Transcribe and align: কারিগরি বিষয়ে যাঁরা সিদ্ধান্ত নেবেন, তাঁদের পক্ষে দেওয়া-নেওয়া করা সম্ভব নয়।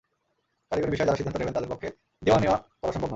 কারিগরি 0.71 0.91
বিষয়ে 0.91 1.05
যাঁরা 1.05 1.17
সিদ্ধান্ত 1.17 1.37
নেবেন, 1.37 1.53
তাঁদের 1.53 1.69
পক্ষে 1.69 1.89
দেওয়া-নেওয়া 2.23 2.57
করা 2.57 2.91
সম্ভব 2.91 3.01
নয়। 3.01 3.09